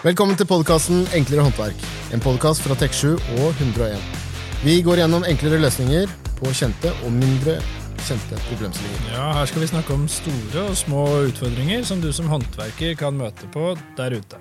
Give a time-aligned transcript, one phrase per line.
[0.00, 1.82] Velkommen til podkasten Enklere håndverk.
[2.16, 4.00] En podkast fra Tek7 og 101.
[4.62, 7.58] Vi går gjennom enklere løsninger på kjente og mindre
[8.06, 9.10] kjente problemstillinger.
[9.12, 13.18] Ja, Her skal vi snakke om store og små utfordringer som du som håndverker kan
[13.20, 14.40] møte på der ute.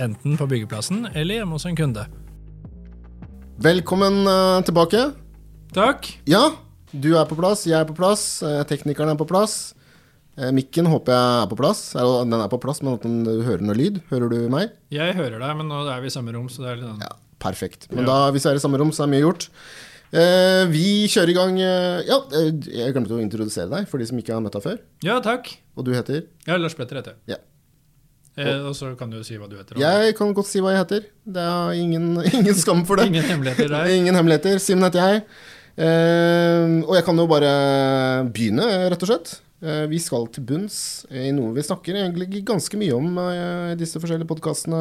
[0.00, 2.06] Enten på byggeplassen eller hjemme hos en kunde.
[3.60, 5.04] Velkommen eh, tilbake.
[5.76, 6.14] Takk.
[6.24, 6.46] Ja,
[6.96, 9.74] du er på plass, jeg er på plass, eh, teknikeren er på plass.
[10.36, 11.80] Eh, Mikken håper jeg er på plass.
[11.94, 14.00] Den er på plass, men at den- du hører noe lyd.
[14.10, 14.70] Hører du meg?
[14.90, 17.02] Jeg hører deg, men nå er vi i samme rom, så det er litt annet.
[17.02, 17.86] Ja, perfekt.
[17.92, 18.06] Men Ja.
[18.06, 19.48] da, hvis vi er i samme rom, så er mye gjort.
[20.12, 24.16] Eh, vi kjører i gang eh, Ja, jeg glemte å introdusere deg for de som
[24.18, 24.78] ikke har møtt deg før.
[25.02, 25.56] Ja, takk.
[25.76, 26.24] Og du heter?
[26.46, 27.34] Ja, Lars Petter heter jeg.
[27.34, 27.36] Ja.
[28.36, 29.74] Eh, og så kan du si hva du heter.
[29.74, 29.80] også.
[29.80, 31.04] Jeg kan godt si hva jeg heter.
[31.26, 33.06] Det er ingen, ingen skam for det.
[33.06, 33.86] Ingen hemmeligheter der.
[33.98, 34.58] Ingen hemmeligheter.
[34.58, 35.22] Simen heter jeg.
[35.76, 37.50] Eh, og jeg kan jo bare
[38.30, 39.40] begynne, rett og slett.
[39.64, 40.76] Eh, vi skal til bunns
[41.08, 44.80] i noe vi snakker egentlig ganske mye om eh, i disse forskjellige podkastene.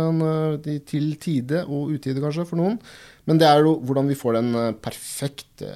[0.59, 2.75] Eh, til tide og utide, kanskje, for noen.
[3.29, 4.49] Men det er jo hvordan vi får den
[4.83, 5.69] perfekte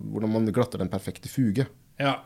[0.00, 1.66] Hvordan man glatter den perfekte fuge.
[2.00, 2.16] Ja.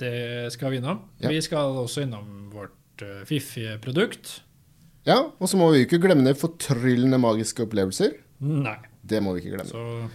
[0.00, 1.02] Det skal vi innom.
[1.20, 1.28] Ja.
[1.30, 4.38] Vi skal også innom vårt fiffige produkt.
[5.06, 8.16] Ja, Og så må vi ikke glemme det fortryllende magiske opplevelser.
[8.40, 8.78] Nei.
[9.04, 9.68] Det må vi ikke glemme.
[9.68, 10.08] Så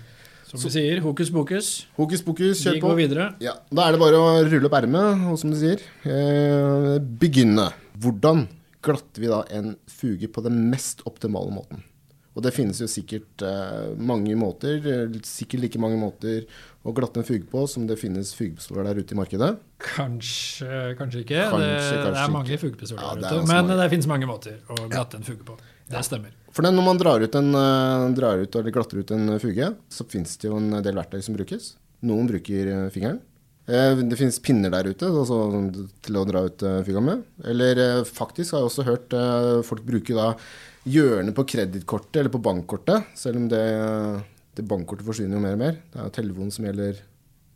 [0.48, 1.70] som vi sier, hokus pokus.
[1.98, 2.88] Hokus pokus, Vi kjør på.
[2.88, 3.26] går videre.
[3.44, 7.70] Ja, Da er det bare å rulle opp ermet, og som du sier, eh, begynne.
[8.00, 8.48] Hvordan
[8.82, 11.84] glatter vi da en fuge på den mest optimale måten?
[12.38, 14.78] Og det finnes jo sikkert eh, mange måter,
[15.26, 16.44] sikkert like mange måter
[16.86, 19.58] å glatte en fuge på som det finnes fugepistoler der ute i markedet.
[19.82, 21.42] Kanskje, kanskje ikke.
[21.50, 23.48] Kanskje, det, det er mange fugepistoler Ja, der er ute.
[23.50, 23.78] Men mange.
[23.82, 25.58] det finnes mange måter å glatte en fuge på.
[25.90, 26.30] Det stemmer.
[26.58, 30.06] For når man drar ut en, eh, drar ut, eller glatter ut en fuge, så
[30.10, 31.76] finnes det jo en del verktøy som brukes.
[32.10, 33.20] Noen bruker eh, fingeren.
[33.68, 35.38] Eh, Det finnes pinner der ute altså,
[36.02, 37.22] til å dra ut eh, fuga med.
[37.46, 40.32] Eller eh, faktisk har jeg også hørt eh, folk bruke da
[40.88, 43.62] hjørnet på kredittkortet eller på bankkortet, selv om det,
[44.56, 45.76] det bankkortet forsvinner jo mer og mer.
[45.92, 47.02] Det er jo telefonen som gjelder.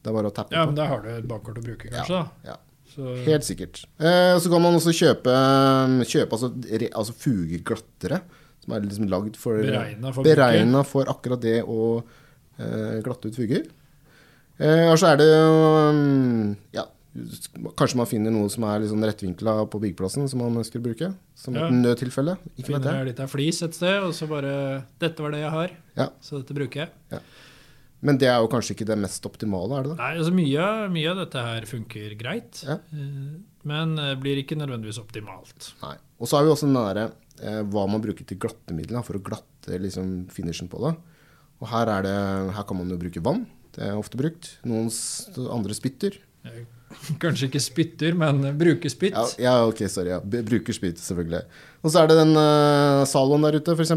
[0.02, 0.74] Det er bare å tappe Ja, på.
[0.74, 2.22] men der har du et bankkort å bruke, kanskje.
[2.46, 2.60] Ja, Ja.
[2.92, 3.86] Så, Helt sikkert.
[4.04, 5.32] Eh, så kan man også kjøpe,
[6.12, 8.18] kjøpe altså, re, altså fugeglattere,
[8.64, 12.04] som er liksom lagd for Beregnet for beregnet for akkurat det å
[12.60, 13.66] eh, glatte ut fugger.
[14.62, 16.86] Eh, og så er det um, ja,
[17.76, 20.86] Kanskje man finner noe som er litt sånn rettvinkla på byggeplassen, som man ønsker å
[20.86, 21.10] bruke.
[21.36, 21.66] Som Ja.
[21.68, 22.38] et nødtilfelle.
[22.56, 25.72] Ikke finner litt av flis et sted, og så bare 'Dette var det jeg har,
[25.98, 26.08] Ja.
[26.22, 27.20] så dette bruker jeg'.
[28.02, 29.98] Men det er jo kanskje ikke det mest optimale, er det det?
[29.98, 32.78] Nei, altså mye, mye av dette her funker greit, Ja.
[33.62, 35.72] Eh, men eh, blir ikke nødvendigvis optimalt.
[35.84, 35.96] Nei.
[36.22, 37.08] Og så er vi også den derre
[37.42, 40.96] eh, hva man bruker til glattemiddel for å glatte liksom, finishen på det.
[41.62, 42.18] Og her, er det,
[42.58, 43.46] her kan man jo bruke vann.
[43.76, 44.56] Det er ofte brukt.
[44.68, 44.90] Noen
[45.54, 46.18] andre spytter.
[46.48, 46.64] Eh,
[47.24, 49.16] Kanskje ikke spytter, men bruker spytt.
[49.16, 50.12] Ja, ja, ok, sorry.
[50.16, 50.20] Ja.
[50.22, 51.46] Bruker spytt, selvfølgelig.
[51.82, 53.96] Og så er det den uh, salvoen der ute, f.eks.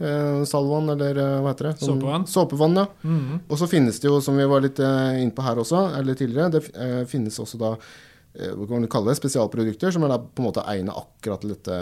[0.00, 1.74] Uh, salvoen, eller eh, hva heter det?
[1.82, 2.22] Som, Såpevann.
[2.30, 2.86] Såpevann, ja.
[3.04, 3.42] Mhm.
[3.50, 6.16] Og så finnes det jo, som vi var litt uh, inne på her også, eller
[6.16, 7.98] tidligere, det eh, finnes også da eh,
[8.30, 11.74] hva kan du kalle det, spesialprodukter som er på en måte egnet akkurat til dette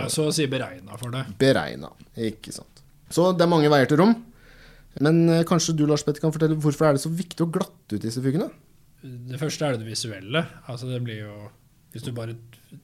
[0.00, 1.24] Ja, så å si beregna for det.
[1.38, 1.92] beregna.
[2.18, 2.82] Ikke sant.
[3.12, 4.16] Så det er mange veier til rom.
[5.00, 7.96] Men eh, kanskje du, Lars Petter, kan fortelle hvorfor er det så viktig å glatte
[7.96, 8.50] ut disse fuggene?
[9.02, 10.42] Det første er det visuelle.
[10.70, 11.36] Altså det blir jo
[11.92, 12.34] Hvis du bare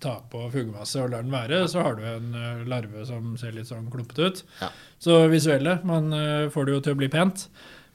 [0.01, 3.55] tar på fugemasse og lar den være, så har du en eh, larve som ser
[3.57, 4.43] litt sånn klumpete ut.
[4.61, 4.69] Ja.
[5.01, 5.79] Så visuelle.
[5.89, 7.47] Man eh, får det jo til å bli pent.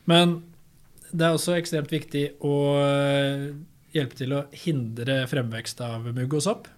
[0.09, 0.39] Men
[1.13, 3.51] det er også ekstremt viktig å eh,
[3.93, 6.69] hjelpe til å hindre fremvekst av mugg og sopp.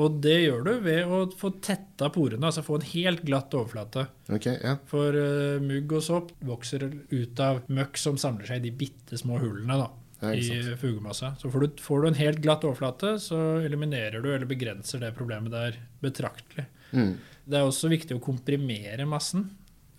[0.00, 4.06] Og det gjør du ved å få tetta porene, altså få en helt glatt overflate.
[4.30, 4.76] Okay, ja.
[4.88, 9.18] For uh, mugg og sopp vokser ut av møkk som samler seg i de bitte
[9.20, 9.88] små hullene da,
[10.22, 11.34] Ja, i fugemassa.
[11.40, 15.14] Så får du, får du en helt glatt overflate, så eliminerer du eller begrenser det
[15.18, 16.68] problemet der betraktelig.
[16.94, 17.16] Mm.
[17.50, 19.48] Det er også viktig å komprimere massen.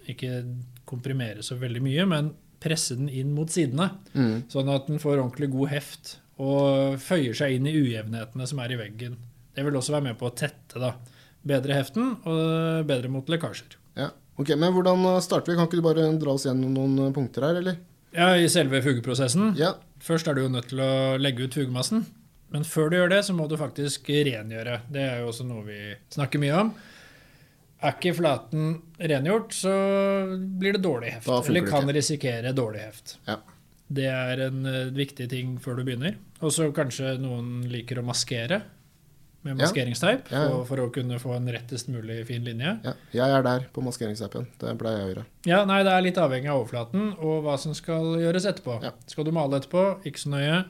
[0.09, 0.39] Ikke
[0.88, 3.89] komprimere så veldig mye, men presse den inn mot sidene.
[4.16, 4.47] Mm.
[4.51, 8.73] Sånn at den får ordentlig god heft og føyer seg inn i ujevnhetene som er
[8.73, 9.17] i veggen.
[9.55, 10.79] Det vil også være med på å tette.
[10.82, 10.93] da.
[11.46, 13.78] Bedre heften og bedre mot lekkasjer.
[13.99, 14.09] ja.
[14.40, 15.58] Ok, Men hvordan starter vi?
[15.59, 17.76] Kan ikke du bare dra oss gjennom noen eh, punkter her, eller?
[18.16, 19.52] Ja, I selve fugeprosessen.
[19.59, 19.73] Ja.
[20.02, 22.05] Først er du jo nødt til å legge ut fugemassen.
[22.49, 24.79] Men før du gjør det, så må du faktisk rengjøre.
[24.91, 25.78] Det er jo også noe vi
[26.16, 26.72] snakker mye om.
[27.82, 28.73] Er ikke flaten
[29.11, 29.72] rengjort, så
[30.61, 31.29] blir det dårlig heft.
[31.52, 31.96] Eller kan ikke.
[31.99, 33.16] risikere dårlig heft.
[33.28, 33.37] Ja.
[33.91, 36.16] Det er en eh, viktig ting før du begynner.
[36.41, 38.61] Og så kanskje noen liker å maskere
[39.41, 40.49] med maskeringsteip Ja, ja.
[40.52, 42.76] For, for å kunne få en rettest mulig fin linje.
[42.85, 42.93] ja.
[43.16, 44.46] Jeg er der på maskeringsteipen.
[44.61, 45.26] Det pleier jeg å gjøre.
[45.49, 48.78] Ja, nei, Det er litt avhengig av overflaten og hva som skal gjøres etterpå.
[48.85, 48.93] Ja.
[49.09, 50.61] Skal du male etterpå, ikke så nøye.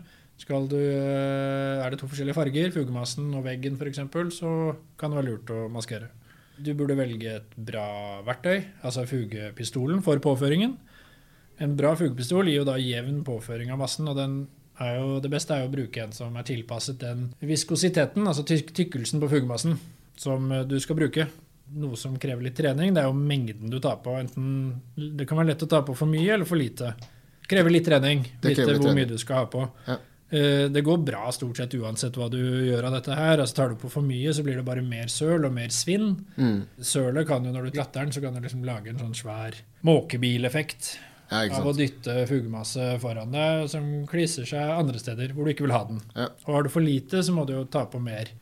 [0.42, 4.00] Du, eh, er det to forskjellige farger, fugemassen og veggen f.eks.,
[4.34, 6.10] så kan det være lurt å maskere.
[6.58, 10.78] Du burde velge et bra verktøy, altså fugepistolen, for påføringen.
[11.62, 14.36] En bra fugepistol gir jo da jevn påføring av massen, og den
[14.82, 18.46] er jo, det beste er jo å bruke en som er tilpasset den viskositeten, altså
[18.50, 19.78] tyk tykkelsen på fugemassen,
[20.18, 21.28] som eh, du skal bruke.
[21.72, 24.18] Noe som krever litt trening, det er jo mengden du tar på.
[24.20, 26.96] Enten, det kan være lett å ta på for mye eller for lite.
[26.98, 28.98] Det krever litt trening, vite hvor trening.
[28.98, 29.62] mye du skal ha på.
[29.88, 30.00] Ja.
[30.32, 33.38] Eh, Det går bra stort sett uansett hva du gjør av dette her.
[33.44, 36.18] Altså Tar du på for mye, så blir det bare mer søl og mer svinn.
[36.36, 36.60] Mm.
[36.82, 39.56] Sølet kan jo, når du glatter den, så kan du liksom lage en sånn svær
[39.88, 40.96] måkebileffekt
[41.32, 45.64] Ja, av å dytte fugemasse foran deg som kliser seg andre steder hvor du ikke
[45.64, 46.02] vil ha den.
[46.12, 46.28] Ja.
[46.44, 48.34] Og har du for lite, så må du jo ta på mer.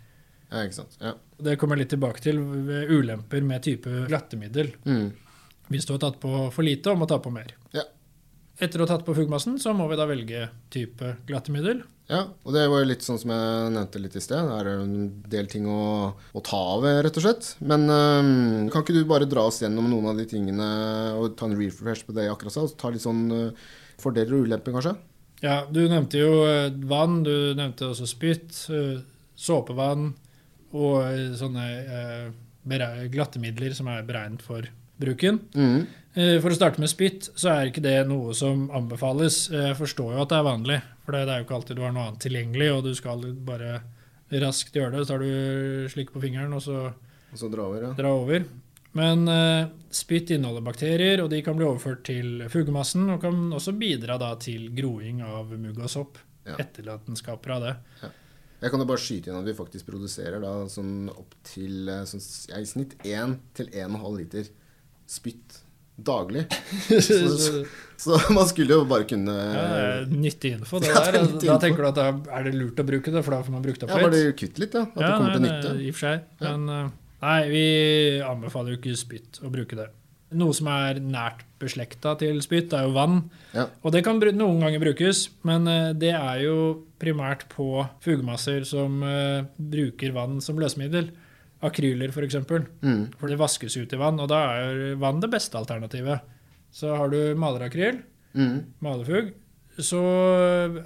[0.49, 0.97] Ja, ikke sant.
[0.97, 1.13] Ja.
[1.37, 4.73] Det kommer jeg litt tilbake til ved ulemper med type glattemiddel.
[4.89, 5.11] Mm.
[5.69, 7.53] Hvis du har tatt på for lite og må ta på mer.
[7.77, 7.85] Ja.
[8.59, 11.83] Etter å ha tatt på fuggmassen, så må vi da velge type glattemiddel.
[12.11, 14.49] ja, og det var jo litt sånn som jeg nevnte litt i sted.
[14.49, 14.95] Det er en
[15.31, 17.53] del ting å, å ta av, rett og slett.
[17.63, 20.67] Men øhm, kan ikke du bare dra oss gjennom noen av de tingene
[21.15, 22.65] og ta en refresh på det jeg akkurat sa?
[22.67, 23.69] og Ta litt sånn øh,
[24.01, 24.97] fordeler og ulemper, kanskje?
[25.39, 28.97] Ja, du nevnte jo eh, vann, du nevnte også spytt, øh,
[29.39, 30.09] såpevann
[30.75, 31.67] og sånne
[31.99, 34.67] øh, glattemidler som er beregnet for
[34.99, 35.39] bruken.
[35.55, 35.87] Mm.
[36.13, 39.47] Eh, For å starte med spytt, så er ikke det noe som anbefales.
[39.53, 41.93] Jeg forstår jo at det er vanlig, for det er jo ikke alltid du har
[41.95, 43.81] noe annet tilgjengelig, og du skal bare
[44.43, 45.05] raskt gjøre det.
[45.05, 46.89] Så tar du slikk på fingeren, og så
[47.29, 47.93] Og så dra over, ja.
[47.93, 48.45] dra over.
[48.97, 53.75] Men uh, spytt inneholder bakterier, og de kan bli overført til fugemassen, og kan også
[53.77, 56.17] bidra da til groing av mugg og sopp.
[56.47, 56.55] Ja.
[56.57, 57.75] Etterlatenskaper av det.
[58.59, 62.01] Jeg kan jo bare skyte inn at vi faktisk produserer da sånn opp til eh,
[62.09, 64.49] sånn, ja, i snitt 1 til 1,5 liter
[65.09, 65.59] spytt
[65.99, 66.45] daglig.
[67.01, 67.65] Så-
[67.99, 70.79] Så man skulle jo bare kunne Ja, nyttig info.
[70.79, 72.05] Det Ja, det er Da tenker du at da
[72.37, 74.05] er det lurt å bruke det, for da får man brukt opp Ja, litt.
[74.07, 74.83] bare kutt litt, ja.
[74.87, 75.73] At det kommer til nytte.
[75.73, 76.21] det- I og for seg.
[76.39, 76.53] Ja.
[76.55, 76.91] Men eh,
[77.25, 77.65] nei, vi
[78.23, 79.89] anbefaler jo ikke spytt å bruke det.
[80.31, 83.19] Noe som er nært beslekta til spytt, er jo vann.
[83.53, 83.65] Ja.
[83.83, 89.03] Og det kan noen ganger brukes, men eh, det er jo primært på fugemasser som
[89.03, 91.09] eh, bruker vann som løsemiddel.
[91.61, 92.35] Akryler, f.eks.
[92.81, 93.01] Mm.
[93.19, 96.21] For det vaskes ut i vann, og da er vann det beste alternativet.
[96.71, 98.03] Så har du malerakryl,
[98.37, 98.59] Mm.
[98.85, 99.31] malefugg,
[99.81, 99.99] så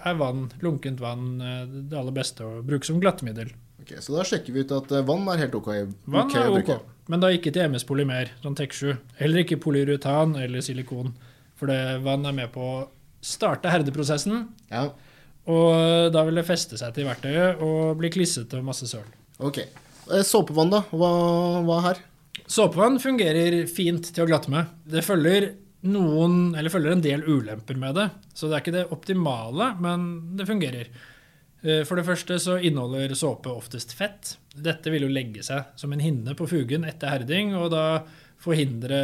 [0.05, 3.49] er vann, lunkent vann, eh, det aller beste å bruke som glattemiddel.
[3.81, 5.67] Ok, Så da sjekker vi ut at eh, vann er helt ok,
[6.07, 8.97] Vann ok er ok, men da ikke til MS polymer, sånn TEK7.
[9.19, 11.11] Heller ikke polyrutan eller silikon,
[11.59, 12.87] for det, vann er med på å
[13.21, 14.85] starte herdeprosessen, Ja,
[15.45, 19.03] og da vil det feste seg til verktøyet og bli klissete og masse søl.
[19.39, 19.59] ok.
[20.11, 20.83] Eh, Såpevann, da?
[20.91, 21.11] Hva,
[21.67, 22.01] hva her?
[22.49, 24.71] Såpevann fungerer fint til å glatte med.
[24.89, 25.51] Det følger
[25.87, 28.05] noen, eller følger en del ulemper med det,
[28.35, 30.05] så det er ikke det optimale, men
[30.39, 30.91] det fungerer.
[31.63, 34.35] Eh, For det første så inneholder såpe oftest fett.
[34.55, 38.03] Dette vil jo legge seg som en hinne på fugen etter herding, og da
[38.43, 38.99] forhindre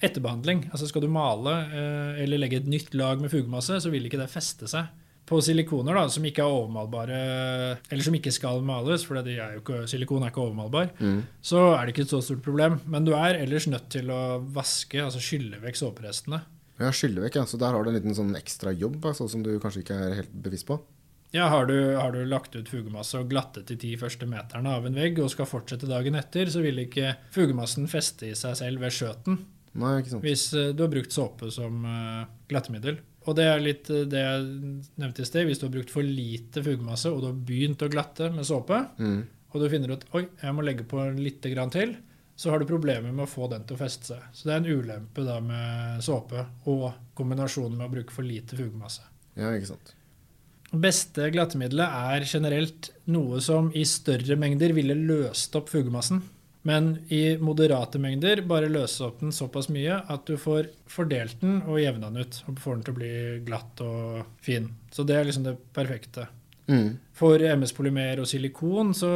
[0.00, 0.66] etterbehandling.
[0.72, 4.20] Altså skal du male eh, eller legge et nytt lag med fugemasse, så vil ikke
[4.20, 4.88] det feste seg.
[5.30, 7.18] På silikoner da, som ikke er overmalbare,
[7.92, 11.20] eller som ikke skal males, for de er jo ikke, silikon er ikke overmalbar, Mm.
[11.40, 12.80] så er det ikke et så stort problem.
[12.90, 16.42] Men du er ellers nødt til å vaske, altså skylle vekk såperestene.
[16.80, 17.44] Ja, skylle vekk, ja.
[17.46, 20.14] Så der har du en liten sånn ekstra jobb, altså, som du kanskje ikke er
[20.22, 20.80] helt bevisst på.
[21.32, 24.86] Ja, har du, har du lagt ut fugemasse og glattet de ti første meterne av
[24.88, 28.80] en vegg og skal fortsette dagen etter, så vil ikke fugemassen feste i seg selv
[28.82, 29.38] ved skjøten
[29.78, 30.24] Nei, ikke sant.
[30.26, 32.98] hvis eh, du har brukt såpe som eh, glattemiddel.
[33.30, 34.46] Og det er litt eh, det jeg
[34.98, 35.46] nevnte i sted.
[35.46, 38.80] Hvis du har brukt for lite fugemasse og du har begynt å glatte med såpe,
[38.98, 39.20] Mm.
[39.54, 41.94] og du finner ut oi, jeg må legge på litt grann til,
[42.40, 44.22] så har du problemer med å få den til å feste seg.
[44.32, 46.86] Så det er en ulempe da med såpe og
[47.18, 49.02] kombinasjonen med å bruke for lite fugemasse.
[49.36, 49.94] Ja, ikke sant.
[50.72, 56.22] Beste glattemiddelet er generelt noe som i større mengder ville løst opp fugemassen.
[56.68, 61.62] Men i moderate mengder bare løse opp den såpass mye at du får fordelt den
[61.62, 62.42] og jevna den ut.
[62.50, 63.14] Og får den til å bli
[63.46, 64.68] glatt og fin.
[64.92, 66.28] Så det er liksom det perfekte.
[66.70, 66.98] Mm.
[67.16, 69.10] For MS-polymer og silikon så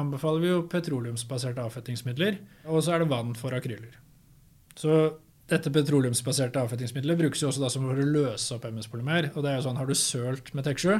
[0.00, 2.40] anbefaler vi jo petroleumsbaserte avfettingsmidler.
[2.66, 3.94] Og så er det vann for akryler.
[4.74, 4.98] Så
[5.50, 9.30] dette petroleumsbaserte avfettingsmiddelet brukes jo også da som for å løse opp MS-polymer.
[9.34, 10.98] Og det er jo sånn, har du sølt med Tek7,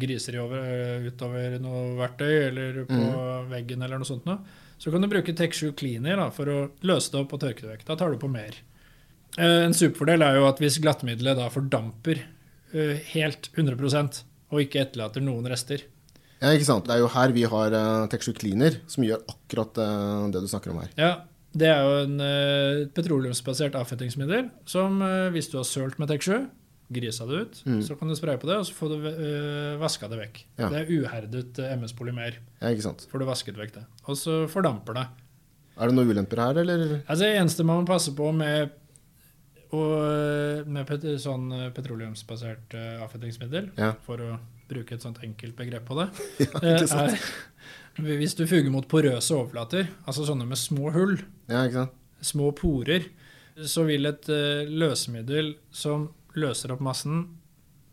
[0.00, 3.00] griser i over, øh, utover noe verktøy eller på
[3.50, 4.38] veggen eller noe sånt noe,
[4.78, 7.70] så kan du bruke Tech7 Cleaner da, for å løse det opp og tørke det
[7.72, 7.84] vekk.
[7.88, 8.56] Da tar du på mer.
[9.38, 12.20] Eh, En superfordel er jo at hvis glattmiddelet da fordamper
[12.74, 14.22] eh, helt 100%
[14.54, 15.86] og ikke etterlater noen rester,
[16.42, 16.84] Ja, ikke sant.
[16.84, 17.72] Det er jo her vi har
[18.12, 20.90] Tech7 Cleaner, som gjør akkurat eh, det du snakker om her.
[21.00, 21.12] Ja,
[21.56, 26.42] det er jo en eh, petroleumsbasert avfettingsmiddel som eh, hvis du har sølt med Tek7,
[26.92, 27.80] grisa det ut, Mm.
[27.82, 30.40] så kan du spraye på det, og så får du uh, vaska det vekk.
[30.58, 30.68] Ja.
[30.68, 32.36] Det er uherdet eh, MS-polymer.
[32.60, 33.06] Ja, ikke sant.
[33.10, 33.84] Får du vasket vekk det.
[34.06, 35.06] Og så fordamper det.
[35.80, 36.84] Er det noen ulemper her, eller?
[37.08, 38.70] Altså, det eneste man må passe på med,
[39.74, 43.94] og, med pet, sånn petroleumsbasert uh, avfettingsmiddel, Ja.
[44.06, 44.36] for å
[44.70, 46.08] bruke et sånt enkelt begrep på det,
[46.44, 47.18] Ja, eh, ikke sant?
[47.98, 51.16] er hvis du fuger mot porøse overflater, altså sånne med små hull,
[51.48, 51.98] Ja, ikke sant?
[52.24, 53.04] små porer,
[53.60, 56.08] så vil et uh, løsemiddel som
[56.40, 57.24] løser opp massen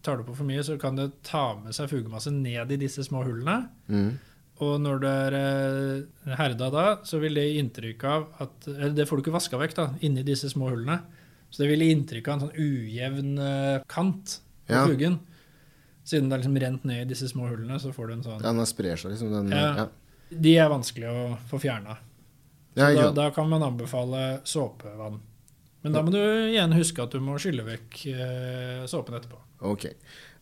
[0.02, 3.04] Tar du på for mye, så kan det ta med seg fugemasse ned i disse
[3.06, 3.68] små hullene.
[3.86, 4.08] Mm.
[4.66, 8.96] Og når du er eh, herda da, så vil det gi inntrykk av at Eller
[8.98, 10.98] det får du ikke vaska vekk da, inni disse små hullene.
[11.54, 14.88] Så det vil gi inntrykk av en sånn ujevn eh, kant på Ja.
[14.90, 15.20] fugen.
[16.04, 18.42] Siden det er liksom rent ned i disse små hullene, så får du en sånn
[18.42, 19.30] Ja, den sprer seg liksom.
[19.38, 19.76] Den, Ja.
[19.84, 19.88] ja.
[20.34, 21.98] De er vanskelig å få fjerna.
[22.74, 25.20] Ja, Da, da kan man anbefale såpevann.
[25.82, 29.40] Men da må du igjen huske at du må skylle vekk eh, såpen etterpå.
[29.72, 29.88] Ok.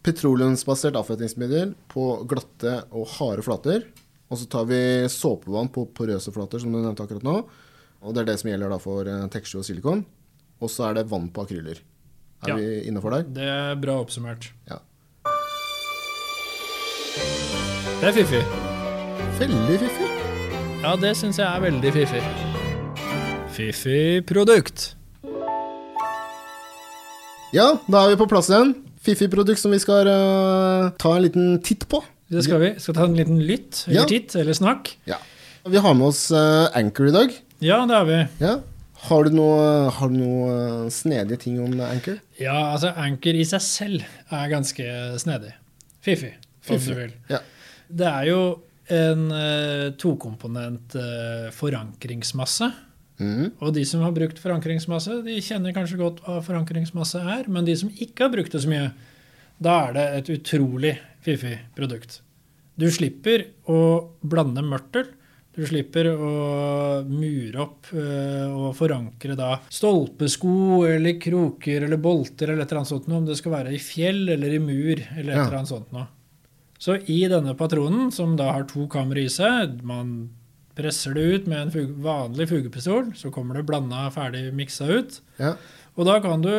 [0.04, 3.86] Petroleumsbasert avfettingsmiddel på glatte og harde flater.
[4.30, 4.80] Og så tar vi
[5.10, 7.38] såpevann på porøse flater, som du nevnte akkurat nå.
[8.04, 10.04] Og det er det som gjelder da for eh, og silikon.
[10.60, 11.80] Og så er det vann på akryler.
[12.44, 12.56] Er Ja.
[12.56, 13.24] vi innafor der?
[13.24, 14.52] Det er bra oppsummert.
[14.70, 14.80] Ja.
[18.00, 18.44] Det er fiffig.
[19.40, 20.10] Veldig fiffig.
[20.84, 22.24] Ja, det syns jeg er veldig fiffig.
[23.52, 24.96] Fiffig produkt.
[27.50, 28.76] Ja, da er vi på plass igjen.
[29.02, 32.02] Fiffig produkt som vi skal uh, ta en liten titt på.
[32.30, 32.68] Det skal vi.
[32.78, 34.10] Skal ta en liten lytt, eller Ja.
[34.10, 34.92] titt, eller snakk.
[35.10, 35.18] Ja.
[35.66, 37.34] Vi har med oss uh, Anchor i dag.
[37.58, 38.20] Ja, det har vi.
[38.44, 38.60] Ja.
[39.08, 42.18] Har du noen noe eh, snedige ting om Anchor?
[42.38, 44.04] Ja, altså Anchor i seg selv
[44.36, 44.86] er ganske
[45.24, 45.54] snedig.
[46.04, 46.34] Fiffig,
[46.68, 47.14] om du vil.
[47.32, 47.40] Ja.
[47.88, 48.42] Det er jo
[48.92, 52.70] en uh, tokomponent uh, forankringsmasse.
[53.20, 53.52] Mhm.
[53.62, 57.48] Og de som har brukt forankringsmasse, de kjenner kanskje godt hva forankringsmasse er.
[57.52, 58.92] Men de som ikke har brukt det så mye,
[59.60, 62.22] da er det et utrolig fiffig produkt.
[62.80, 63.80] Du slipper å
[64.24, 65.10] blande mørtel.
[65.58, 72.64] Du slipper å mure opp eh, og forankre da stolpesko eller kroker eller bolter eller
[72.64, 75.34] et eller annet sånt noe, om det skal være i fjell eller i mur eller
[75.34, 75.44] et Ja.
[75.50, 76.08] eller annet sånt noe.
[76.80, 80.30] Så i denne patronen, som da har to kamre i seg, man
[80.80, 85.20] presser det ut med en fug vanlig fugepistol, så kommer det blanda ferdig miksa ut.
[85.42, 85.54] Ja.
[86.00, 86.54] Og da kan du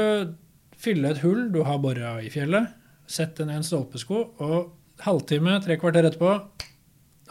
[0.81, 2.69] fylle et hull du har bora i fjellet,
[3.11, 6.37] sette ned en stolpesko, og halvtime, tre kvarter etterpå,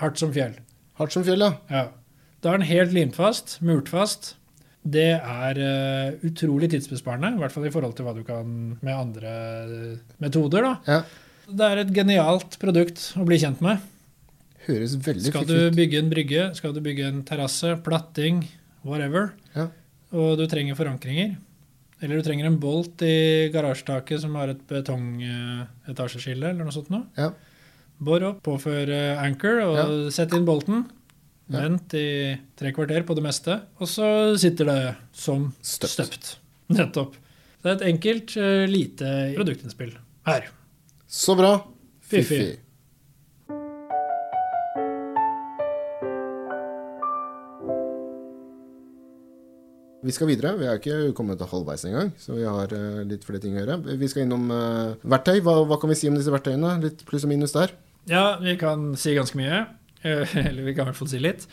[0.02, 0.58] hardt som fjell.
[1.00, 1.54] Hardt som fjell, ja.
[1.72, 1.86] Ja.
[2.44, 4.34] Da er den helt limt fast, murt fast.
[4.90, 8.94] Det er uh, utrolig tidsbesparende, i hvert fall i forhold til hva du kan med
[8.96, 9.34] andre
[10.24, 10.66] metoder.
[10.66, 10.76] da.
[10.88, 11.02] ja.
[11.50, 13.82] Det er et genialt produkt å bli kjent med.
[14.70, 18.44] Høres veldig Skal du bygge en brygge, skal du bygge en terrasse, platting,
[18.86, 19.68] whatever, Ja.
[20.14, 21.38] og du trenger forankringer,
[22.02, 27.06] eller du trenger en bolt i garasjetaket som har et betongetasjeskille, eller noe sånt noe,
[27.18, 27.32] Ja.
[28.00, 30.86] bor opp, påfør anchor og sett inn bolten.
[31.50, 35.96] Vent i tre kvarter på det meste, og så sitter det som Støpt.
[35.98, 36.36] støpt.
[36.70, 37.16] Nettopp.
[37.64, 39.96] Det er et enkelt, eh, lite produktinnspill
[40.28, 40.46] her.
[41.10, 41.64] Så bra.
[42.06, 42.60] Fiffig.
[50.10, 50.56] Vi skal videre.
[50.58, 53.62] Vi er ikke kommet til halvveis engang, så vi har uh, litt flere ting å
[53.62, 53.76] gjøre.
[54.02, 55.38] Vi skal innom uh, verktøy.
[55.46, 56.80] Hva, hva kan vi si om disse verktøyene?
[56.82, 57.76] Litt pluss og minus der.
[58.10, 59.68] Ja, vi kan si ganske mye.
[60.02, 61.46] Eller vi kan i hvert fall si litt.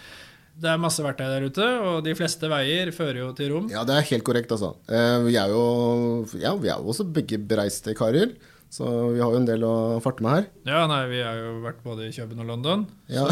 [0.57, 3.67] Det er masse verktøy der ute, og de fleste veier fører jo til rom.
[3.69, 4.73] Ja, det er helt korrekt, altså.
[4.89, 5.65] Eh, vi er jo
[6.41, 8.33] ja, vi er jo også begge bereiste karer,
[8.77, 10.49] så vi har jo en del å farte med her.
[10.69, 12.83] Ja, nei, vi har jo vært både i København og London.
[13.09, 13.25] Ja,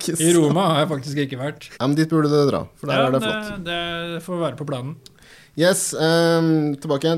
[0.00, 1.68] Så i Roma har jeg faktisk ikke vært.
[1.74, 3.52] Ja, men dit burde du dra, for der ja, er det flott.
[3.66, 3.78] Det,
[4.14, 4.96] det får være på planen.
[5.58, 7.16] Yes, um, tilbake.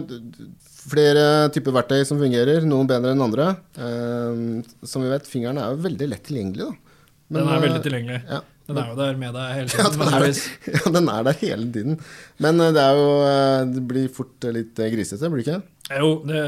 [0.80, 1.24] Flere
[1.54, 3.50] typer verktøy som fungerer, noen bedre enn andre.
[3.76, 6.70] Um, som vi vet, fingeren er jo veldig lett tilgjengelig.
[6.70, 6.96] Da.
[7.30, 8.20] Men, Den er veldig eh, tilgjengelig.
[8.26, 10.00] Ja, Den er jo der med deg hele Ja, tiden.
[10.00, 10.40] den er, der,
[10.74, 12.00] ja, den er der hele tiden.
[12.42, 15.60] Men eh, det jo eh, Det blir fort litt grisete, blir det ikke?
[15.90, 16.40] Jo, det,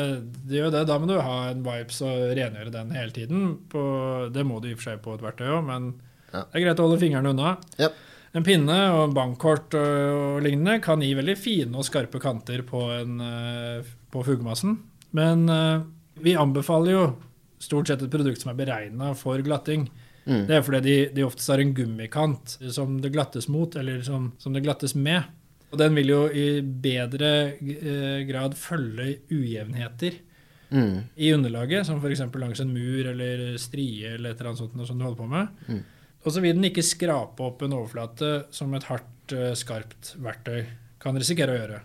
[0.47, 0.85] det gjør det.
[0.87, 3.45] Da må du ha en vibes og rengjøre den hele tiden.
[3.73, 3.83] På,
[4.33, 5.89] det må du i og for seg på et verktøy òg, men
[6.33, 6.45] Ja.
[6.47, 7.57] det er greit å holde fingrene unna.
[7.81, 7.97] Yep.
[8.39, 12.63] En pinne og en bankkort og, og lignende kan gi veldig fine og skarpe kanter
[12.65, 14.79] på, en, eh, på fugemassen.
[15.13, 15.83] Men eh,
[16.25, 17.03] vi anbefaler jo
[17.61, 19.85] stort sett et produkt som er beregna for glatting.
[20.25, 20.47] Mm.
[20.49, 24.31] Det er fordi de, de oftest har en gummikant som det glattes mot, eller som,
[24.39, 25.27] som det glattes med.
[25.73, 30.21] Og den vil jo i bedre eh, grad følge ujevnheter
[30.73, 31.03] Mm.
[31.21, 32.23] i underlaget, som f.eks.
[32.41, 35.51] langs en mur eller strie eller et eller annet sånt som du holder på med.
[35.69, 35.83] Mm.
[36.25, 40.63] Og så vil den ikke skrape opp en overflate som et hardt, eh, skarpt verktøy
[41.03, 41.81] kan risikere å gjøre.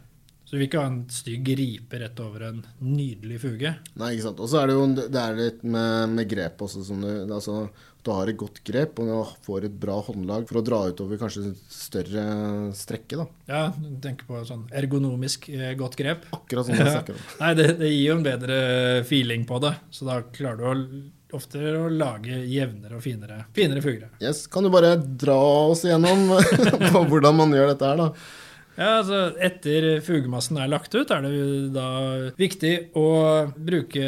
[0.46, 3.74] Så du vil ikke ha en stygg ripe rett over en nydelig fuge.
[4.00, 4.40] Nei, ikke sant.
[4.40, 6.86] Og så er det jo det er litt med, med grep også.
[6.88, 7.66] Som du, altså,
[8.08, 11.52] du har et godt grep og får et bra håndlag for å dra utover kanskje
[11.72, 12.24] større
[12.78, 13.20] strekke.
[13.20, 13.28] da.
[13.50, 16.26] Ja, du tenker på sånn ergonomisk eh, godt grep.
[16.36, 17.28] Akkurat sånn jeg snakker om.
[17.44, 18.58] Nei, det, det, gir jo en bedre
[19.08, 19.76] feeling på det.
[19.92, 21.04] Så da klarer du å,
[21.38, 24.12] ofte å lage jevnere og finere, finere fugler.
[24.24, 25.38] Yes, Kan du bare dra
[25.68, 26.30] oss igjennom
[26.94, 28.12] på hvordan man gjør dette her, da?
[28.78, 31.90] Ja, altså Etter fugemassen er lagt ut, er det da
[32.38, 33.10] viktig å
[33.58, 34.06] bruke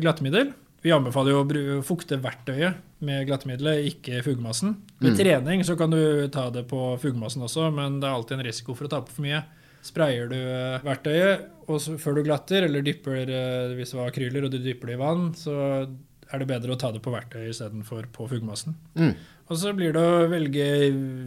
[0.00, 0.54] glattemiddel.
[0.80, 4.78] Vi anbefaler jo å fukte verktøyet med glattemiddelet, ikke fugemassen.
[5.00, 5.18] Ved Mm.
[5.18, 8.74] trening så kan du ta det på fugemassen også, men det er alltid en risiko
[8.74, 9.42] for å ta på for mye.
[9.82, 14.08] Sprayer du eh, verktøyet og så, før du glatter, eller dypper eh, hvis det var
[14.10, 15.88] akryler og du dypper det i vann, så
[16.32, 18.74] er det bedre å ta det på verktøyet istedenfor på fugemassen.
[18.94, 19.14] Mm.
[19.50, 20.66] Og så blir det å velge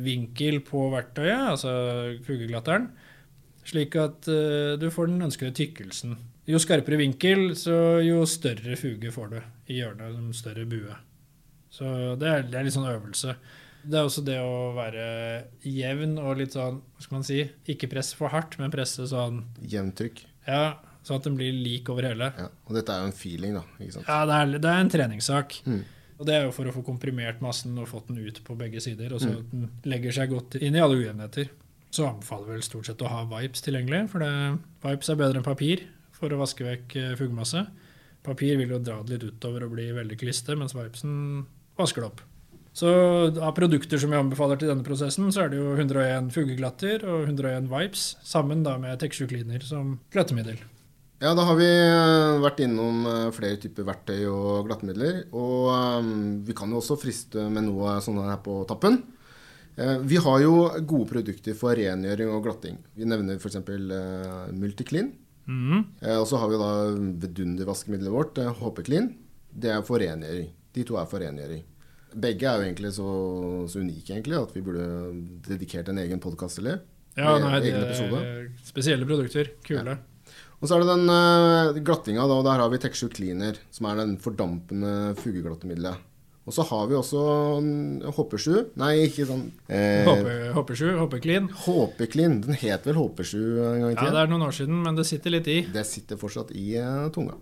[0.01, 1.74] vinkel på verktøyet, altså
[2.25, 2.89] fugeglatteren,
[3.65, 6.17] slik at eh, du får den ønskede tykkelsen.
[6.50, 9.38] Jo skarpere vinkel, så jo større fuge får du
[9.71, 10.95] i hjørnet, en større bue.
[11.71, 11.88] Så
[12.19, 13.35] det er, det er litt sånn øvelse.
[13.83, 15.05] Det er også det å være
[15.67, 17.39] jevn og litt sånn, hva skal man si,
[17.71, 20.21] ikke presse for hardt, men presse sånn, Jevnt trykk.
[20.47, 22.29] ja, sånn at den blir lik over hele.
[22.38, 22.51] Ja.
[22.67, 23.63] Og dette er jo en feeling, da.
[23.79, 24.12] ikke sant?
[24.12, 25.57] Ja, det er, det er en treningssak.
[25.67, 25.81] Mm.
[26.19, 28.83] Og det er jo for å få komprimert massen og fått den ut på begge
[28.83, 31.51] sider, og så at den legger seg godt inn i alle ujevnheter.
[31.93, 34.31] Så anbefaler vi vel stort sett å ha Vipes tilgjengelig, for det,
[34.85, 35.88] Vipes er bedre enn papir
[36.23, 37.65] for å vaske vekk eh, fugemasse.
[38.23, 41.43] Papir vil jo dra det litt utover og bli veldig kliste, mens Vipesen
[41.79, 42.21] vasker det opp.
[42.73, 42.89] Så
[43.29, 47.27] av produkter som jeg anbefaler til denne prosessen, så er det jo 101 fugeglatter og
[47.27, 50.61] 101 Vipes, sammen da med Tech7 Cleaner som glattemiddel.
[51.21, 55.25] Ja, da har vi eh, vært innom eh, flere typer verktøy og glattemidler.
[55.37, 56.07] Og
[56.47, 59.01] vi kan jo også friste med noe sånne her på tappen.
[59.73, 62.75] Vi har jo gode produkter for rengjøring og glatting.
[62.93, 63.57] Vi nevner f.eks.
[64.53, 65.07] Multiclean.
[65.47, 66.71] Eh, Og så har vi da
[67.27, 69.13] vidundervaskemiddelet vårt, eh, HP Clean.
[69.53, 70.50] Det er for rengjøring.
[70.73, 71.63] De to er for rengjøring.
[72.13, 73.07] Begge er jo egentlig så,
[73.69, 74.86] så unike egentlig, at vi burde
[75.47, 76.79] dedikert en egen podkast til det.
[77.17, 79.51] Ja, nei, det er spesielle produkter.
[79.65, 79.97] Kule.
[80.62, 83.99] Og så er det den uh, glattinga, da, der har vi Texture Cleaner, som er
[83.99, 85.97] den fordampende fugeglattemiddelet.
[86.43, 87.21] Og så har vi også
[88.17, 88.56] Hoppesju.
[88.58, 92.39] HP7 Nei, ikke sånn eh, HP7, HP Clean.
[92.43, 94.12] Den het vel HP7 en gang i Ja, tida?
[94.12, 95.62] det er noen år siden, men det sitter litt i.
[95.71, 97.38] Det sitter fortsatt i eh, tunga.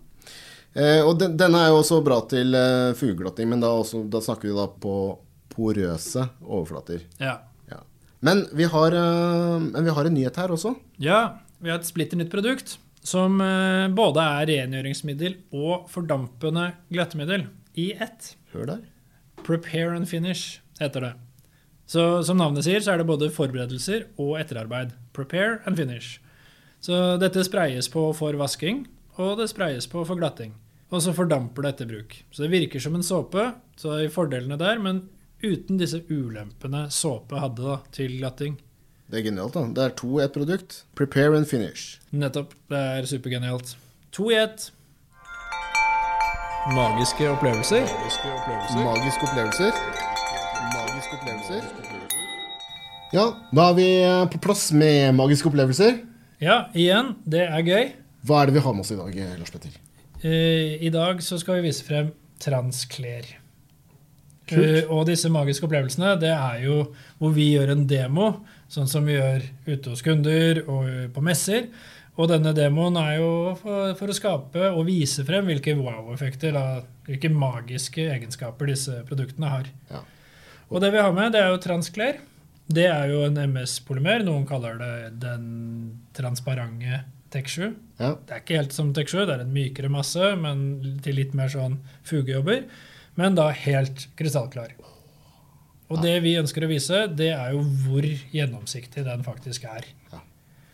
[0.77, 4.21] Eh, og den, denne er jo også bra til eh, fugeglatting, men da, også, da
[4.23, 4.93] snakker vi da på
[5.51, 7.01] porøse overflater.
[7.19, 7.39] Ja.
[7.71, 7.81] Ja.
[8.23, 10.75] Men, vi har, eh, men vi har en nyhet her også.
[11.01, 11.23] ja,
[11.61, 17.43] vi har et splitter nytt produkt som eh, både er rengjøringsmiddel og fordampende glattemiddel
[17.81, 18.35] i ett.
[18.53, 18.81] Hør der.
[19.43, 21.13] Prepare and finish heter det.
[21.91, 24.93] Så som navnet sier, så er det både forberedelser og etterarbeid.
[25.15, 26.19] Prepare and finish.
[26.81, 28.85] Så dette spreies på for vasking,
[29.19, 30.55] og det spreies på for glatting.
[30.91, 32.15] Og så fordamper det etter bruk.
[32.31, 35.05] Så det virker som en såpe, så er fordelene der, men
[35.43, 38.57] uten disse ulempene såpe hadde da, til glatting.
[39.11, 39.65] Det er genialt, da.
[39.75, 40.83] Det er to i ett produkt.
[40.95, 41.99] Prepare and finish.
[42.15, 42.53] Nettopp.
[42.71, 43.75] Det er supergenialt.
[44.15, 44.69] To i ett.
[46.69, 47.81] Magiske opplevelser.
[47.81, 49.71] Magiske opplevelser.
[50.75, 51.63] Magiske opplevelser.
[53.11, 55.97] Ja, da er vi eh, på plass med magiske opplevelser.
[56.41, 57.89] Ja, igjen, det er gøy.
[58.29, 59.73] Hva er det vi har med oss i dag, eh, Lars Petter?
[60.21, 63.25] Eh, I dag så skal vi vise frem transklær.
[64.45, 64.61] Kult.
[64.61, 66.83] Eh, og disse magiske opplevelsene, det er jo
[67.17, 68.35] hvor vi gjør en demo,
[68.69, 71.71] sånn som vi gjør ute hos kunder og på messer.
[72.19, 76.57] Og denne demoen er jo for, for å skape og vise frem hvilke wow-effekter,
[77.07, 79.71] hvilke magiske egenskaper disse produktene har.
[79.91, 80.03] Ja.
[80.71, 82.19] Og det vi har med, det er jo transklær.
[82.71, 84.25] Det er jo en MS-polymer.
[84.27, 84.93] Noen kaller det
[85.23, 85.47] den
[86.15, 87.71] transparente Tech7.
[87.99, 88.13] Ja.
[88.27, 91.51] Det er ikke helt som Tech7, det er en mykere masse, men til litt mer
[91.51, 92.65] sånn fugejobber.
[93.19, 94.75] Men da helt krystallklar.
[95.91, 99.87] Og det vi ønsker å vise, det er jo hvor gjennomsiktig den faktisk er.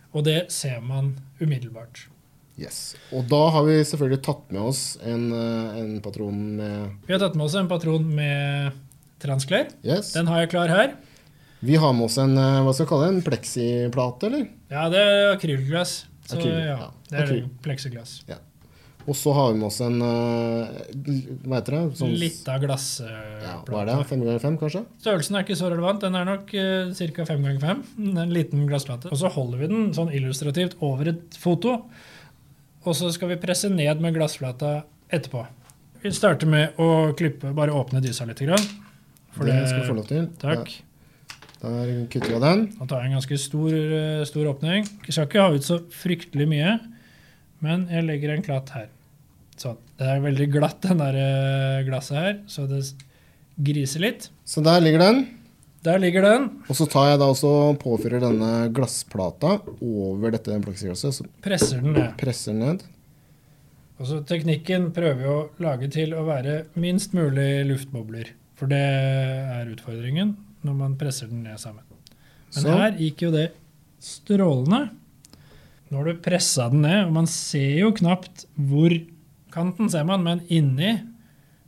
[0.08, 0.18] Ja.
[0.18, 2.08] Og det ser man umiddelbart.
[2.58, 2.96] Yes.
[3.14, 7.22] Og da har vi selvfølgelig tatt med oss en, eh, en patron med Vi har
[7.22, 8.80] tatt med oss en patron med
[9.22, 9.70] transklær.
[9.86, 10.14] Yes.
[10.16, 10.96] Den har jeg klar her.
[11.60, 14.50] Vi har med oss en eh, hva skal jeg kalle det, en pleksiplate, eller?
[14.74, 16.06] Ja, det er akrylglass.
[16.28, 16.90] Så Akryl, ja, ja.
[17.10, 17.46] det er Akryl.
[17.64, 18.18] pleksiglass.
[19.08, 20.80] Og så har vi med oss en eh,
[21.48, 21.82] Hva heter det?
[21.96, 23.46] Sånn- Lita glassplate.
[23.46, 23.54] ja.
[23.68, 23.96] Hva er det?
[24.10, 24.82] Fem ganger fem, kanskje?
[25.00, 26.02] Størrelsen er ikke så relevant.
[26.04, 27.28] Den er nok uh, ca.
[27.30, 27.86] 5 ganger 5
[28.26, 29.12] En liten glassplate.
[29.12, 31.78] Og så holder vi den sånn illustrativt over et foto.
[32.84, 35.46] Og så skal vi presse ned med glassflata etterpå.
[36.04, 38.44] Vi starter med å klippe, bare åpne dysa litt.
[39.36, 40.28] For det skal du få lov til.
[40.42, 40.76] Takk.
[41.62, 42.68] Der kutter vi av den.
[42.78, 44.86] Da tar jeg en ganske stor, eh, stor åpning.
[45.08, 46.76] Jeg skal ikke ha ut så fryktelig mye,
[47.66, 48.90] men jeg legger en klatt her.
[49.58, 49.78] Sånn.
[49.98, 52.84] Det er veldig glatt, den der eh, glasset her, så det
[53.58, 54.30] griser litt.
[54.46, 55.24] Så der ligger den.
[55.86, 56.46] Der ligger den.
[56.68, 57.50] Og så tar jeg da også
[57.82, 61.16] påfyrer påfører denne glassplata over dette plexiglasset.
[61.22, 62.12] Så Presser den ned.
[62.20, 62.84] presser den ned.
[63.98, 68.34] Og så Teknikken prøver vi å lage til å være minst mulig luftbobler.
[68.58, 71.86] For det er utfordringen når man presser den ned sammen.
[72.54, 72.78] Men Så.
[72.78, 73.48] her gikk jo det
[74.04, 74.90] strålende.
[75.90, 78.92] Nå har du pressa den ned, og man ser jo knapt hvor
[79.58, 80.94] kanten ser man, men inni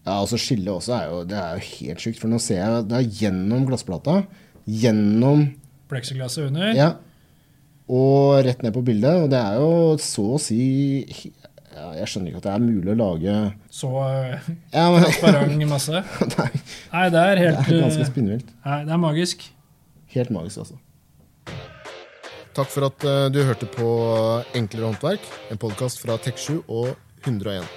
[0.06, 2.86] Ja, altså Skillet også er jo, det er jo helt sjukt, for nå ser jeg
[2.90, 4.22] det er gjennom glassplata,
[4.70, 5.50] gjennom
[5.90, 6.74] Plexiglasset under.
[6.78, 6.90] Ja.
[7.90, 9.24] Og rett ned på bildet.
[9.24, 10.60] Og det er jo så å si
[11.10, 13.38] ja, Jeg skjønner ikke at det er mulig å lage
[13.74, 16.04] Så eh, ja, men, transparent masse.
[16.34, 16.60] det, er,
[16.94, 18.54] Nei, det er det er ganske eh, spinnvilt.
[18.68, 19.50] Nei, det er magisk.
[20.14, 20.80] Helt magisk, altså.
[22.58, 23.90] Takk for at eh, du hørte på
[24.58, 26.92] Enklere håndverk, en podkast fra Tek7 og
[27.26, 27.68] 101.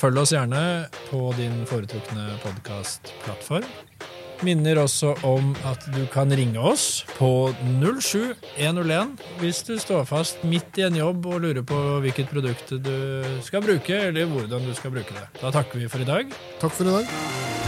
[0.00, 0.62] Følg oss gjerne
[1.08, 3.68] på din foretrukne podkastplattform.
[4.44, 7.48] Minner også om at du kan ringe oss på
[7.80, 13.24] 07101 hvis du står fast midt i en jobb og lurer på hvilket produkt du
[13.46, 15.24] skal bruke, eller hvordan du skal bruke det.
[15.40, 16.36] Da takker vi for i dag.
[16.60, 17.65] Takk for i dag.